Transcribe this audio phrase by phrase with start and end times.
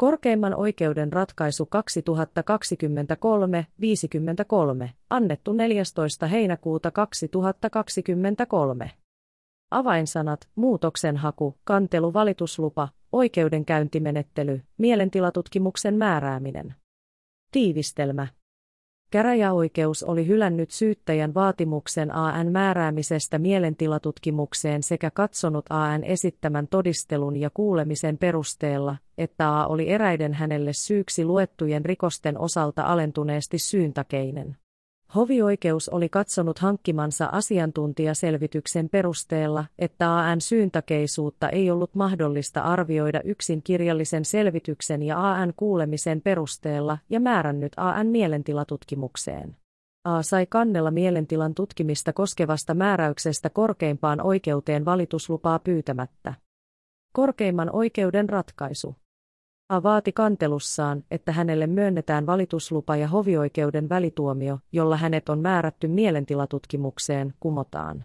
[0.00, 1.68] Korkeimman oikeuden ratkaisu
[4.84, 6.26] 2023-53, annettu 14.
[6.26, 8.90] heinäkuuta 2023.
[9.70, 16.74] Avainsanat, muutoksenhaku, kantelu, valituslupa, oikeudenkäyntimenettely, mielentilatutkimuksen määrääminen.
[17.52, 18.26] Tiivistelmä.
[19.10, 28.18] Käräjäoikeus oli hylännyt syyttäjän vaatimuksen AN määräämisestä mielentilatutkimukseen sekä katsonut AN esittämän todistelun ja kuulemisen
[28.18, 34.56] perusteella, että A oli eräiden hänelle syyksi luettujen rikosten osalta alentuneesti syyntakeinen.
[35.14, 44.24] Hovioikeus oli katsonut hankkimansa asiantuntijaselvityksen perusteella, että AN syyntakeisuutta ei ollut mahdollista arvioida yksin kirjallisen
[44.24, 49.56] selvityksen ja AN kuulemisen perusteella ja määrännyt AN mielentilatutkimukseen.
[50.04, 56.34] A sai kannella mielentilan tutkimista koskevasta määräyksestä korkeimpaan oikeuteen valituslupaa pyytämättä.
[57.12, 58.96] Korkeimman oikeuden ratkaisu.
[59.70, 67.34] A vaati kantelussaan, että hänelle myönnetään valituslupa ja hovioikeuden välituomio, jolla hänet on määrätty mielentilatutkimukseen,
[67.40, 68.04] kumotaan.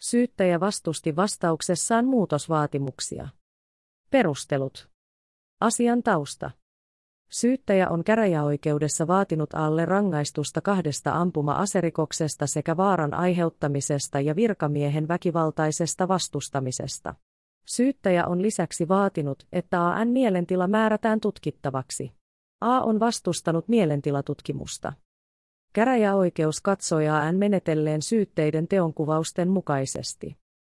[0.00, 3.28] Syyttäjä vastusti vastauksessaan muutosvaatimuksia.
[4.10, 4.88] Perustelut.
[5.60, 6.50] Asian tausta.
[7.30, 17.14] Syyttäjä on käräjäoikeudessa vaatinut alle rangaistusta kahdesta ampuma-aserikoksesta sekä vaaran aiheuttamisesta ja virkamiehen väkivaltaisesta vastustamisesta.
[17.70, 22.12] Syyttäjä on lisäksi vaatinut, että AN mielentila määrätään tutkittavaksi.
[22.60, 24.92] A on vastustanut mielentilatutkimusta.
[25.72, 30.36] Käräjäoikeus katsoi AN menetelleen syytteiden teonkuvausten mukaisesti.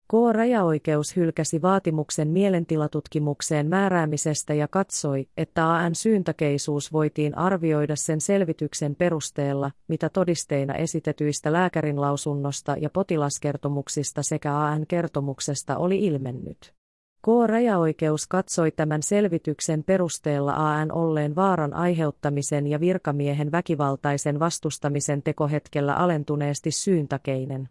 [0.08, 9.70] K-rajaoikeus hylkäsi vaatimuksen mielentilatutkimukseen määräämisestä ja katsoi, että AN syyntakeisuus voitiin arvioida sen selvityksen perusteella,
[9.88, 16.81] mitä todisteina esitetyistä lääkärinlausunnosta ja potilaskertomuksista sekä AN kertomuksesta oli ilmennyt.
[17.27, 26.70] K-rajaoikeus katsoi tämän selvityksen perusteella AN olleen vaaran aiheuttamisen ja virkamiehen väkivaltaisen vastustamisen tekohetkellä alentuneesti
[26.70, 27.69] syyntakeinen.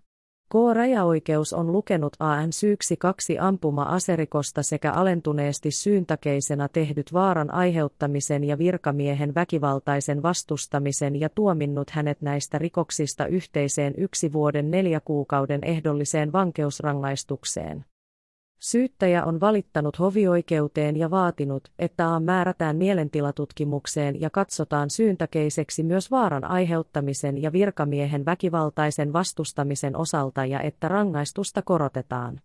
[0.52, 9.36] K-rajaoikeus on lukenut AN syyksi kaksi ampuma-aserikosta sekä alentuneesti syyntakeisena tehdyt vaaran aiheuttamisen ja virkamiehen
[9.36, 17.86] väkivaltaisen vastustamisen ja tuominnut hänet näistä rikoksista yhteiseen yksi vuoden neljä kuukauden ehdolliseen vankeusrangaistukseen.
[18.64, 26.44] Syyttäjä on valittanut hovioikeuteen ja vaatinut, että A määrätään mielentilatutkimukseen ja katsotaan syyntäkeiseksi myös vaaran
[26.44, 32.42] aiheuttamisen ja virkamiehen väkivaltaisen vastustamisen osalta ja että rangaistusta korotetaan.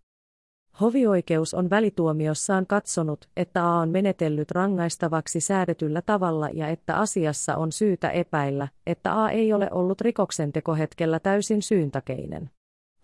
[0.81, 7.71] Hovioikeus on välituomiossaan katsonut, että A on menetellyt rangaistavaksi säädetyllä tavalla ja että asiassa on
[7.71, 12.49] syytä epäillä, että A ei ole ollut rikoksentekohetkellä täysin syyntakeinen.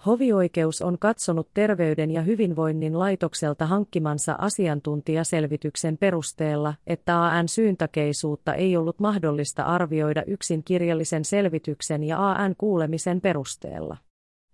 [0.05, 8.99] Hovioikeus on katsonut Terveyden ja hyvinvoinnin laitokselta hankkimansa asiantuntijaselvityksen perusteella, että AN syyntakeisuutta ei ollut
[8.99, 13.97] mahdollista arvioida yksin kirjallisen selvityksen ja AN kuulemisen perusteella.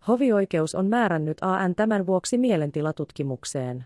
[0.08, 3.86] Hovioikeus on määrännyt AN tämän vuoksi mielentilatutkimukseen.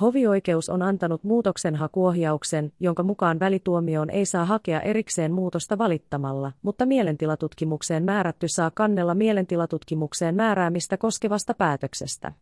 [0.00, 8.04] Hovioikeus on antanut muutoksenhakuohjauksen, jonka mukaan välituomioon ei saa hakea erikseen muutosta valittamalla, mutta mielentilatutkimukseen
[8.04, 12.32] määrätty saa kannella mielentilatutkimukseen määräämistä koskevasta päätöksestä.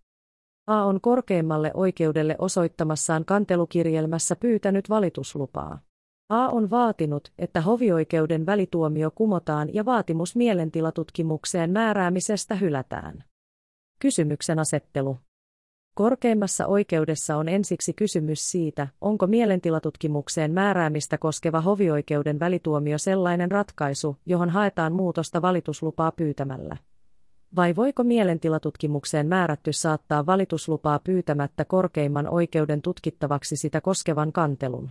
[0.66, 5.78] A on korkeimmalle oikeudelle osoittamassaan kantelukirjelmässä pyytänyt valituslupaa.
[6.28, 13.24] A on vaatinut, että hovioikeuden välituomio kumotaan ja vaatimus mielentilatutkimukseen määräämisestä hylätään.
[13.98, 15.18] Kysymyksen asettelu.
[15.96, 24.50] Korkeimmassa oikeudessa on ensiksi kysymys siitä, onko mielentilatutkimukseen määräämistä koskeva hovioikeuden välituomio sellainen ratkaisu, johon
[24.50, 26.76] haetaan muutosta valituslupaa pyytämällä.
[27.56, 34.90] Vai voiko mielentilatutkimukseen määrätty saattaa valituslupaa pyytämättä korkeimman oikeuden tutkittavaksi sitä koskevan kantelun?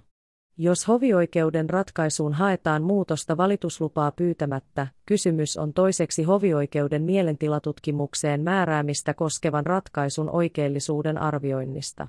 [0.57, 10.29] Jos hovioikeuden ratkaisuun haetaan muutosta valituslupaa pyytämättä, kysymys on toiseksi hovioikeuden mielentilatutkimukseen määräämistä koskevan ratkaisun
[10.29, 12.07] oikeellisuuden arvioinnista.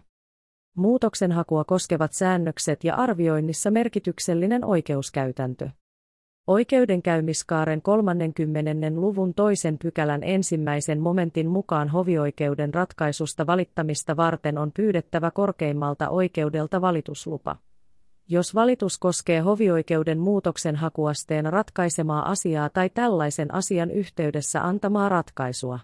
[0.77, 5.69] Muutoksenhakua koskevat säännökset ja arvioinnissa merkityksellinen oikeuskäytäntö.
[6.47, 8.71] Oikeudenkäymiskaaren 30.
[8.95, 17.57] luvun toisen pykälän ensimmäisen momentin mukaan hovioikeuden ratkaisusta valittamista varten on pyydettävä korkeimmalta oikeudelta valituslupa.
[18.29, 25.79] Jos valitus koskee hovioikeuden muutoksen hakuasteen ratkaisemaa asiaa tai tällaisen asian yhteydessä antamaa ratkaisua.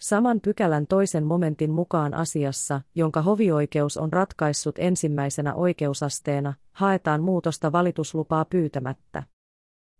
[0.00, 8.44] Saman pykälän toisen momentin mukaan asiassa, jonka hovioikeus on ratkaissut ensimmäisenä oikeusasteena, haetaan muutosta valituslupaa
[8.44, 9.22] pyytämättä.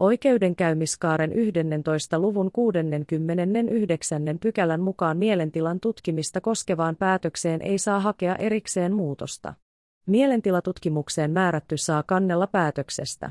[0.00, 2.18] Oikeudenkäymiskaaren 11.
[2.18, 4.38] luvun 69.
[4.40, 9.54] pykälän mukaan mielentilan tutkimista koskevaan päätökseen ei saa hakea erikseen muutosta.
[10.10, 13.30] Mielentilatutkimukseen määrätty saa kannella päätöksestä.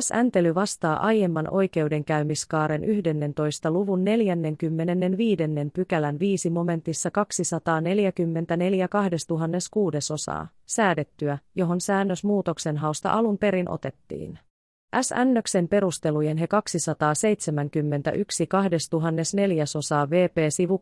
[0.00, 3.70] S-äntely vastaa aiemman oikeudenkäymiskaaren 11.
[3.70, 5.42] luvun 45.
[5.72, 14.38] pykälän 5 momentissa 244 2006 osaa, säädettyä, johon säännös muutoksen hausta alun perin otettiin.
[15.02, 20.80] S-ännöksen perustelujen he 271 2004 osaa VP sivu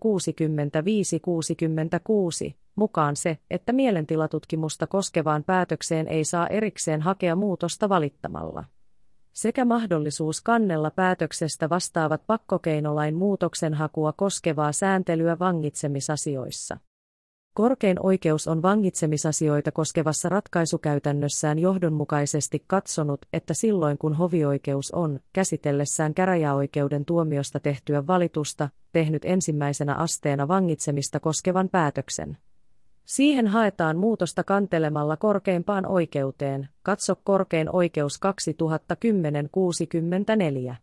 [2.48, 8.64] 65-66, mukaan se, että mielentilatutkimusta koskevaan päätökseen ei saa erikseen hakea muutosta valittamalla
[9.32, 16.78] sekä mahdollisuus kannella päätöksestä vastaavat pakkokeinolain muutoksenhakua koskevaa sääntelyä vangitsemisasioissa.
[17.54, 27.04] Korkein oikeus on vangitsemisasioita koskevassa ratkaisukäytännössään johdonmukaisesti katsonut, että silloin kun hovioikeus on, käsitellessään käräjäoikeuden
[27.04, 32.38] tuomiosta tehtyä valitusta, tehnyt ensimmäisenä asteena vangitsemista koskevan päätöksen,
[33.04, 38.20] Siihen haetaan muutosta kantelemalla korkeimpaan oikeuteen, katso korkein oikeus
[40.72, 40.74] 2010-64.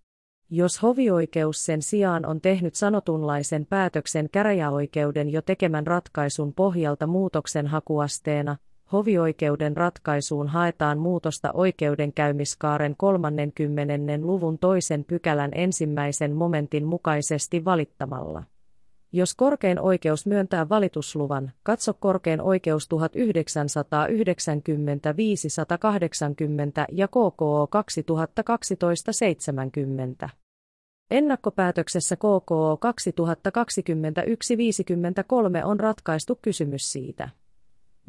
[0.51, 8.57] Jos hovioikeus sen sijaan on tehnyt sanotunlaisen päätöksen käräjäoikeuden jo tekemän ratkaisun pohjalta muutoksen hakuasteena,
[8.91, 13.93] hovioikeuden ratkaisuun haetaan muutosta oikeudenkäymiskaaren 30.
[14.21, 18.43] luvun toisen pykälän ensimmäisen momentin mukaisesti valittamalla.
[19.11, 22.97] Jos korkein oikeus myöntää valitusluvan, katso korkein oikeus 1995-180
[26.91, 27.67] ja KKO
[30.25, 30.29] 2012-70.
[31.11, 32.79] Ennakkopäätöksessä KKO
[35.61, 37.29] 2021-53 on ratkaistu kysymys siitä.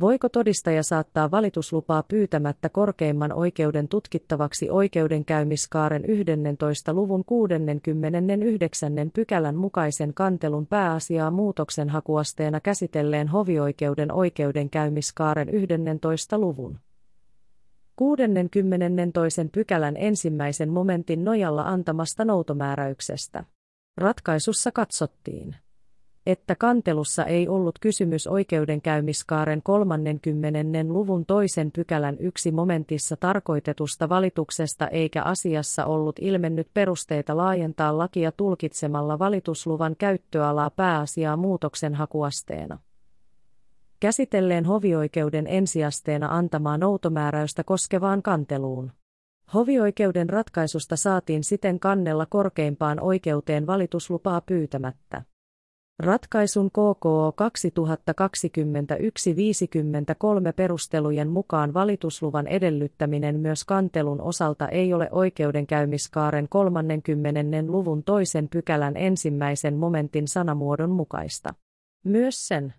[0.00, 6.92] Voiko todistaja saattaa valituslupaa pyytämättä korkeimman oikeuden tutkittavaksi oikeudenkäymiskaaren 11.
[6.92, 8.92] luvun 69.
[9.14, 16.38] pykälän mukaisen kantelun pääasiaa muutoksen hakuasteena käsitelleen hovioikeuden oikeudenkäymiskaaren 11.
[16.38, 16.78] luvun
[18.00, 19.48] 62.
[19.52, 23.44] pykälän ensimmäisen momentin nojalla antamasta noutomääräyksestä.
[23.96, 25.56] Ratkaisussa katsottiin
[26.26, 30.58] että kantelussa ei ollut kysymys oikeudenkäymiskaaren 30.
[30.88, 39.18] luvun toisen pykälän yksi momentissa tarkoitetusta valituksesta eikä asiassa ollut ilmennyt perusteita laajentaa lakia tulkitsemalla
[39.18, 42.78] valitusluvan käyttöalaa pääasiaa muutoksenhakuasteena.
[44.00, 48.92] Käsitelleen hovioikeuden ensiasteena antamaa noutomääräystä koskevaan kanteluun.
[49.54, 55.22] Hovioikeuden ratkaisusta saatiin siten kannella korkeimpaan oikeuteen valituslupaa pyytämättä.
[55.98, 57.34] Ratkaisun KKO 2021-53
[60.56, 67.62] perustelujen mukaan valitusluvan edellyttäminen myös kantelun osalta ei ole oikeudenkäymiskaaren 30.
[67.66, 71.54] luvun toisen pykälän ensimmäisen momentin sanamuodon mukaista.
[72.04, 72.74] Myös sen,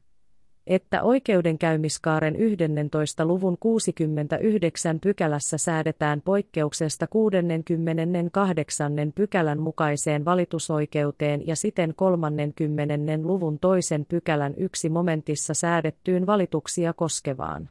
[0.67, 3.25] että oikeudenkäymiskaaren 11.
[3.25, 8.93] luvun 69 pykälässä säädetään poikkeuksesta 68.
[9.15, 12.93] pykälän mukaiseen valitusoikeuteen ja siten 30.
[13.23, 17.69] luvun toisen pykälän yksi momentissa säädettyyn valituksia koskevaan.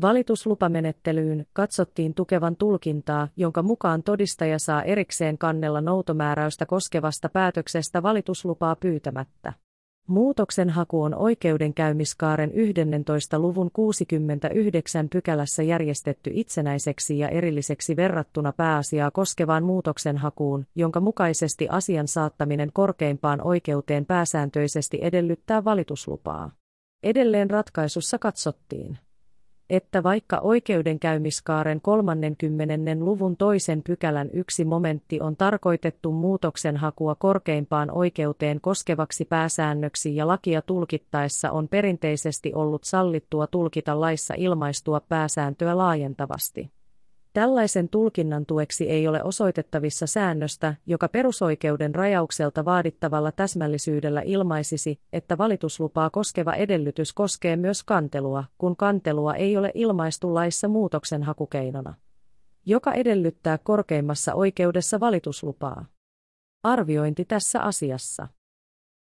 [0.00, 9.52] Valituslupamenettelyyn katsottiin tukevan tulkintaa, jonka mukaan todistaja saa erikseen kannella noutomääräystä koskevasta päätöksestä valituslupaa pyytämättä.
[10.10, 13.38] Muutoksenhaku on oikeudenkäymiskaaren 11.
[13.38, 22.70] luvun 69 pykälässä järjestetty itsenäiseksi ja erilliseksi verrattuna pääasiaa koskevaan muutoksenhakuun, jonka mukaisesti asian saattaminen
[22.72, 26.50] korkeimpaan oikeuteen pääsääntöisesti edellyttää valituslupaa.
[27.02, 28.98] Edelleen ratkaisussa katsottiin
[29.70, 32.74] että vaikka oikeudenkäymiskaaren 30.
[33.00, 40.62] luvun toisen pykälän yksi momentti on tarkoitettu muutoksen hakua korkeimpaan oikeuteen koskevaksi pääsäännöksi ja lakia
[40.62, 46.79] tulkittaessa on perinteisesti ollut sallittua tulkita laissa ilmaistua pääsääntöä laajentavasti.
[47.32, 56.10] Tällaisen tulkinnan tueksi ei ole osoitettavissa säännöstä, joka perusoikeuden rajaukselta vaadittavalla täsmällisyydellä ilmaisisi, että valituslupaa
[56.10, 61.94] koskeva edellytys koskee myös kantelua, kun kantelua ei ole ilmaistu laissa muutoksen hakukeinona,
[62.66, 65.84] joka edellyttää korkeimmassa oikeudessa valituslupaa.
[66.62, 68.28] Arviointi tässä asiassa.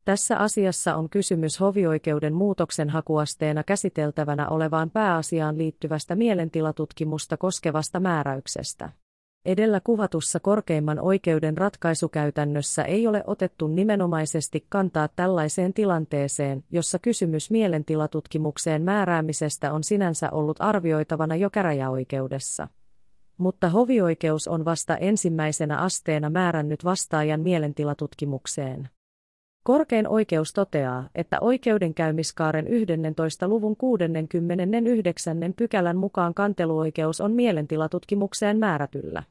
[0.09, 8.93] Tässä asiassa on kysymys hovioikeuden muutoksen hakuasteena käsiteltävänä olevaan pääasiaan liittyvästä mielentilatutkimusta koskevasta määräyksestä.
[9.45, 18.83] Edellä kuvatussa korkeimman oikeuden ratkaisukäytännössä ei ole otettu nimenomaisesti kantaa tällaiseen tilanteeseen, jossa kysymys mielentilatutkimukseen
[18.83, 22.69] määräämisestä on sinänsä ollut arvioitavana jo käräjäoikeudessa.
[23.39, 28.89] Mutta hovioikeus on vasta ensimmäisenä asteena määrännyt vastaajan mielentilatutkimukseen.
[29.69, 33.49] Korkein oikeus toteaa, että oikeudenkäymiskaaren 11.
[33.49, 35.55] luvun 69.
[35.57, 39.23] pykälän mukaan kanteluoikeus on mielentilatutkimukseen määrätyllä.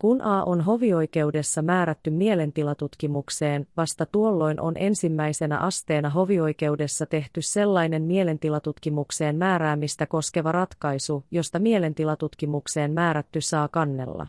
[0.00, 9.36] Kun A on hovioikeudessa määrätty mielentilatutkimukseen, vasta tuolloin on ensimmäisenä asteena hovioikeudessa tehty sellainen mielentilatutkimukseen
[9.36, 14.26] määräämistä koskeva ratkaisu, josta mielentilatutkimukseen määrätty saa kannella.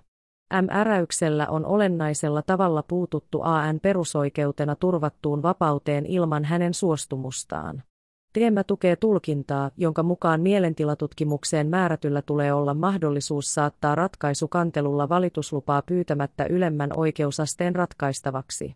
[0.54, 7.84] M-äräyksellä on olennaisella tavalla puututtu AN perusoikeutena turvattuun vapauteen ilman hänen suostumustaan.
[8.34, 16.46] Teemä tukee tulkintaa, jonka mukaan mielentilatutkimukseen määrätyllä tulee olla mahdollisuus saattaa ratkaisu kantelulla valituslupaa pyytämättä
[16.46, 18.76] ylemmän oikeusasteen ratkaistavaksi.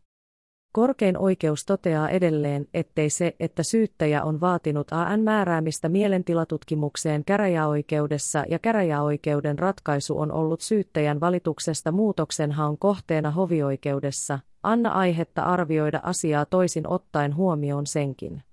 [0.71, 8.59] Korkein oikeus toteaa edelleen, ettei se, että syyttäjä on vaatinut AN määräämistä mielentilatutkimukseen käräjäoikeudessa ja
[8.59, 17.35] käräjäoikeuden ratkaisu on ollut syyttäjän valituksesta muutoksenhaun kohteena hovioikeudessa, anna aihetta arvioida asiaa toisin ottaen
[17.35, 18.43] huomioon senkin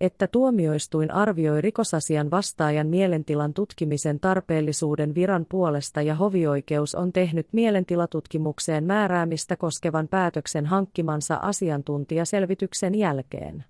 [0.00, 8.84] että tuomioistuin arvioi rikosasian vastaajan mielentilan tutkimisen tarpeellisuuden viran puolesta ja hovioikeus on tehnyt mielentilatutkimukseen
[8.84, 13.64] määräämistä koskevan päätöksen hankkimansa asiantuntijaselvityksen jälkeen.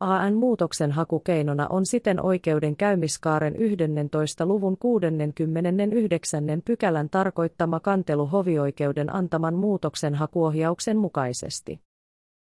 [0.00, 4.46] AN muutoksen hakukeinona on siten oikeuden käymiskaaren 11.
[4.46, 6.44] luvun 69.
[6.64, 11.80] pykälän tarkoittama kantelu hovioikeuden antaman muutoksen hakuohjauksen mukaisesti.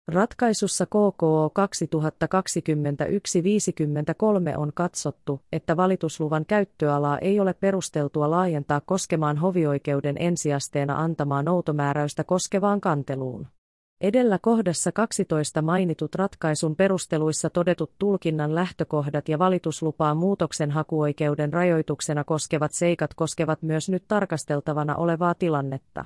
[0.08, 1.52] Ratkaisussa KKO
[4.54, 12.24] 2021-53 on katsottu, että valitusluvan käyttöalaa ei ole perusteltua laajentaa koskemaan hovioikeuden ensiasteena antamaa noutomääräystä
[12.24, 13.46] koskevaan kanteluun.
[14.00, 22.72] Edellä kohdassa 12 mainitut ratkaisun perusteluissa todetut tulkinnan lähtökohdat ja valituslupaa muutoksen hakuoikeuden rajoituksena koskevat
[22.72, 26.04] seikat koskevat myös nyt tarkasteltavana olevaa tilannetta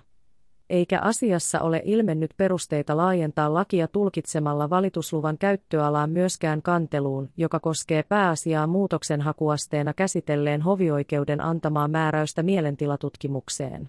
[0.70, 8.66] eikä asiassa ole ilmennyt perusteita laajentaa lakia tulkitsemalla valitusluvan käyttöalaa myöskään kanteluun, joka koskee pääasiaa
[8.66, 13.88] muutoksenhakuasteena käsitelleen hovioikeuden antamaa määräystä mielentilatutkimukseen.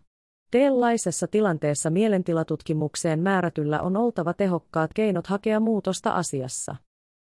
[0.51, 6.75] Teellaisessa tilanteessa mielentilatutkimukseen määrätyllä on oltava tehokkaat keinot hakea muutosta asiassa.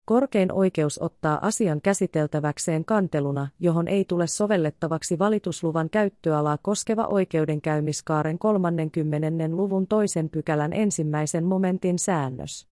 [0.08, 9.48] Korkein oikeus ottaa asian käsiteltäväkseen kanteluna, johon ei tule sovellettavaksi valitusluvan käyttöalaa koskeva oikeudenkäymiskaaren 30.
[9.48, 12.68] luvun toisen pykälän ensimmäisen momentin säännös.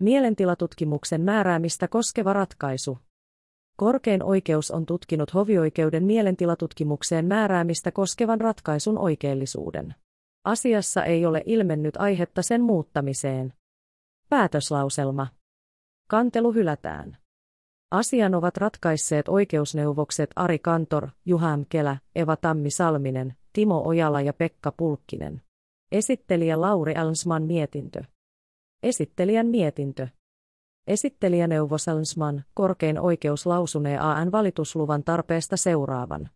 [0.00, 2.98] Mielentilatutkimuksen määräämistä koskeva ratkaisu.
[3.76, 9.94] Korkein oikeus on tutkinut hovioikeuden mielentilatutkimukseen määräämistä koskevan ratkaisun oikeellisuuden.
[10.44, 13.52] Asiassa ei ole ilmennyt aihetta sen muuttamiseen.
[14.28, 15.37] Päätöslauselma.
[16.10, 17.16] Kantelu hylätään.
[17.90, 25.42] Asian ovat ratkaisseet oikeusneuvokset Ari Kantor, Juham Kelä, Eva Tammi-Salminen, Timo Ojala ja Pekka Pulkkinen.
[25.92, 28.02] Esittelijä Lauri Alnsman mietintö.
[28.82, 30.08] Esittelijän mietintö.
[30.86, 36.30] Esittelijäneuvos Alnsman, korkein oikeus lausunee AN valitusluvan tarpeesta seuraavan.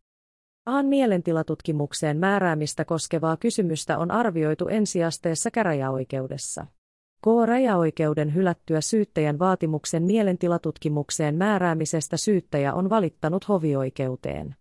[0.66, 6.66] AN mielentilatutkimukseen määräämistä koskevaa kysymystä on arvioitu ensiasteessa käräjäoikeudessa.
[7.24, 14.56] K-rajaoikeuden hylättyä syyttäjän vaatimuksen mielentilatutkimukseen määräämisestä syyttäjä on valittanut hovioikeuteen.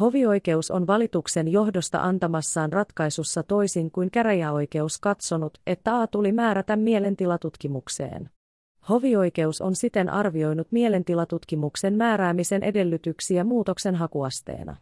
[0.00, 8.30] Hovioikeus on valituksen johdosta antamassaan ratkaisussa toisin kuin käräjäoikeus katsonut, että A tuli määrätä mielentilatutkimukseen.
[8.88, 14.76] Hovioikeus on siten arvioinut mielentilatutkimuksen määräämisen edellytyksiä muutoksen hakuasteena.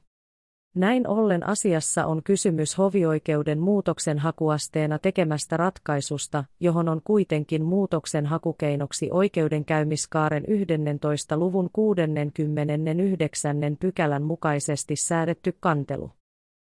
[0.76, 9.08] Näin ollen asiassa on kysymys hovioikeuden muutoksen hakuasteena tekemästä ratkaisusta, johon on kuitenkin muutoksen hakukeinoksi
[9.12, 11.36] oikeudenkäymiskaaren 11.
[11.36, 13.56] luvun 69.
[13.80, 16.10] pykälän mukaisesti säädetty kantelu.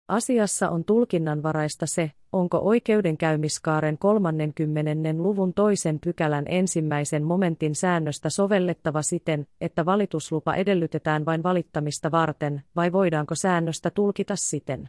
[0.09, 5.23] Asiassa on tulkinnanvaraista se, onko oikeudenkäymiskaaren 30.
[5.23, 12.93] luvun toisen pykälän ensimmäisen momentin säännöstä sovellettava siten, että valituslupa edellytetään vain valittamista varten, vai
[12.93, 14.89] voidaanko säännöstä tulkita siten,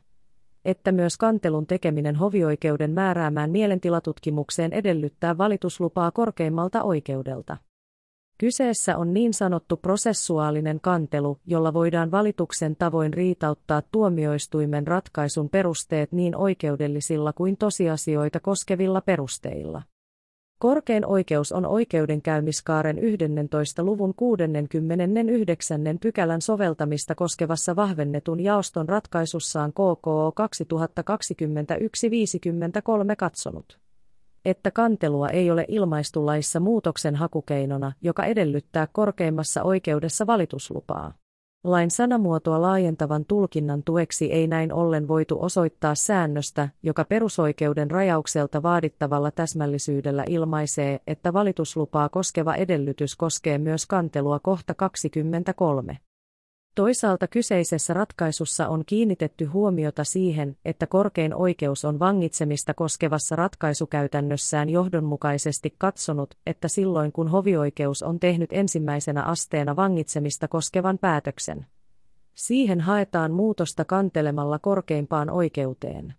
[0.65, 7.57] että myös kantelun tekeminen hovioikeuden määräämään mielentilatutkimukseen edellyttää valituslupaa korkeimmalta oikeudelta.
[8.39, 16.35] Kyseessä on niin sanottu prosessuaalinen kantelu, jolla voidaan valituksen tavoin riitauttaa tuomioistuimen ratkaisun perusteet niin
[16.35, 19.81] oikeudellisilla kuin tosiasioita koskevilla perusteilla.
[20.59, 23.83] Korkein oikeus on oikeudenkäymiskaaren 11.
[23.83, 25.81] luvun 69.
[26.01, 30.33] pykälän soveltamista koskevassa vahvennetun jaoston ratkaisussaan KKO
[33.11, 33.88] 2021-53 katsonut
[34.45, 41.13] että kantelua ei ole ilmaistu laissa muutoksen hakukeinona, joka edellyttää korkeimmassa oikeudessa valituslupaa.
[41.63, 49.31] Lain sanamuotoa laajentavan tulkinnan tueksi ei näin ollen voitu osoittaa säännöstä, joka perusoikeuden rajaukselta vaadittavalla
[49.31, 55.97] täsmällisyydellä ilmaisee, että valituslupaa koskeva edellytys koskee myös kantelua kohta 23.
[56.79, 65.75] Toisaalta kyseisessä ratkaisussa on kiinnitetty huomiota siihen, että korkein oikeus on vangitsemista koskevassa ratkaisukäytännössään johdonmukaisesti
[65.77, 71.65] katsonut, että silloin kun hovioikeus on tehnyt ensimmäisenä asteena vangitsemista koskevan päätöksen,
[72.33, 76.13] siihen haetaan muutosta kantelemalla korkeimpaan oikeuteen.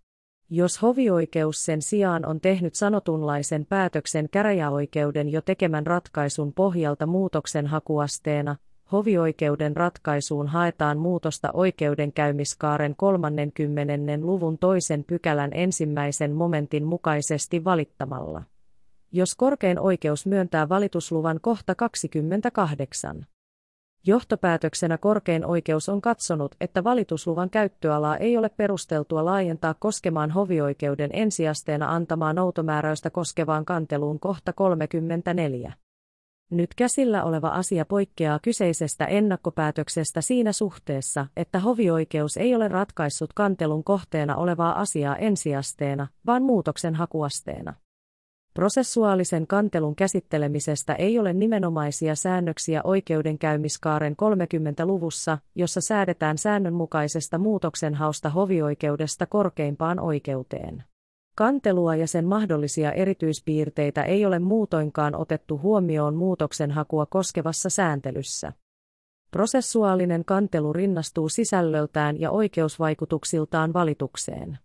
[0.51, 8.57] Jos hovioikeus sen sijaan on tehnyt sanotunlaisen päätöksen käräjäoikeuden jo tekemän ratkaisun pohjalta muutoksen hakuasteena,
[8.93, 13.93] Hovioikeuden ratkaisuun haetaan muutosta oikeudenkäymiskaaren 30.
[14.21, 18.43] luvun toisen pykälän ensimmäisen momentin mukaisesti valittamalla.
[19.13, 23.27] Jos korkein oikeus myöntää valitusluvan kohta 28.
[24.07, 31.95] Johtopäätöksenä korkein oikeus on katsonut, että valitusluvan käyttöalaa ei ole perusteltua laajentaa koskemaan hovioikeuden ensiasteena
[31.95, 35.73] antamaa noutomääräystä koskevaan kanteluun kohta 34.
[36.51, 43.85] Nyt käsillä oleva asia poikkeaa kyseisestä ennakkopäätöksestä siinä suhteessa, että hovioikeus ei ole ratkaissut kantelun
[43.85, 47.75] kohteena olevaa asiaa ensiasteena, vaan muutoksen hakuasteena.
[48.55, 60.01] Prosessuaalisen kantelun käsittelemisestä ei ole nimenomaisia säännöksiä oikeudenkäymiskaaren 30-luvussa, jossa säädetään säännönmukaisesta muutoksenhausta hovioikeudesta korkeimpaan
[60.01, 60.85] oikeuteen.
[61.41, 68.53] Kantelua ja sen mahdollisia erityispiirteitä ei ole muutoinkaan otettu huomioon muutoksenhakua koskevassa sääntelyssä.
[69.31, 74.59] Prosessuaalinen kantelu rinnastuu sisällöltään ja oikeusvaikutuksiltaan valitukseen.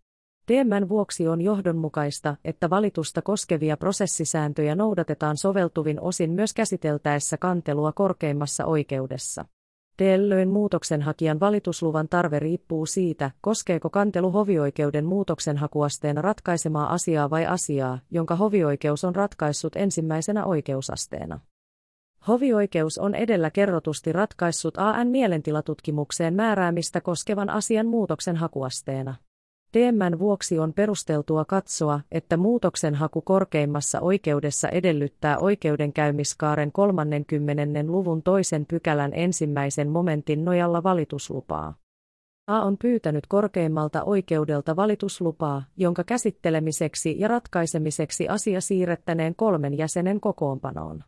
[0.46, 8.66] Teemän vuoksi on johdonmukaista, että valitusta koskevia prosessisääntöjä noudatetaan soveltuvin osin myös käsiteltäessä kantelua korkeimmassa
[8.66, 9.46] oikeudessa.
[9.98, 18.36] Tällöin muutoksenhakijan valitusluvan tarve riippuu siitä, koskeeko kantelu hovioikeuden muutoksenhakuasteen ratkaisemaa asiaa vai asiaa, jonka
[18.36, 21.40] hovioikeus on ratkaissut ensimmäisenä oikeusasteena.
[22.28, 29.16] Hovioikeus on edellä kerrotusti ratkaissut AN mielentilatutkimukseen määräämistä koskevan asian muutoksenhakuasteena.
[29.76, 37.84] Teemän vuoksi on perusteltua katsoa, että muutoksenhaku korkeimmassa oikeudessa edellyttää oikeudenkäymiskaaren 30.
[37.88, 41.76] luvun toisen pykälän ensimmäisen momentin nojalla valituslupaa.
[42.48, 51.04] A on pyytänyt korkeimmalta oikeudelta valituslupaa, jonka käsittelemiseksi ja ratkaisemiksi asia siirrettäneen kolmen jäsenen kokoonpanoon.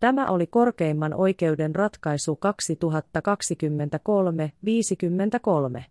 [0.00, 2.38] Tämä oli korkeimman oikeuden ratkaisu
[5.78, 5.82] 2023-53.